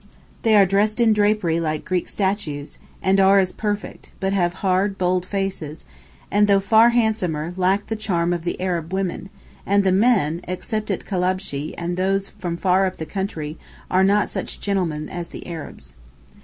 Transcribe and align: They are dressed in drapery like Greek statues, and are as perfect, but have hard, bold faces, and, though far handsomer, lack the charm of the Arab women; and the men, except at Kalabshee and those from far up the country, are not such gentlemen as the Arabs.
They 0.41 0.55
are 0.55 0.65
dressed 0.65 0.99
in 0.99 1.13
drapery 1.13 1.59
like 1.59 1.85
Greek 1.85 2.09
statues, 2.09 2.79
and 3.03 3.19
are 3.19 3.37
as 3.37 3.51
perfect, 3.51 4.09
but 4.19 4.33
have 4.33 4.53
hard, 4.65 4.97
bold 4.97 5.27
faces, 5.27 5.85
and, 6.31 6.47
though 6.47 6.59
far 6.59 6.89
handsomer, 6.89 7.53
lack 7.55 7.85
the 7.85 7.95
charm 7.95 8.33
of 8.33 8.41
the 8.43 8.59
Arab 8.59 8.91
women; 8.95 9.29
and 9.63 9.83
the 9.83 9.91
men, 9.91 10.41
except 10.47 10.89
at 10.89 11.05
Kalabshee 11.05 11.75
and 11.77 11.97
those 11.97 12.29
from 12.29 12.57
far 12.57 12.87
up 12.87 12.97
the 12.97 13.05
country, 13.05 13.59
are 13.91 14.03
not 14.03 14.27
such 14.27 14.59
gentlemen 14.59 15.07
as 15.07 15.27
the 15.27 15.45
Arabs. 15.45 15.93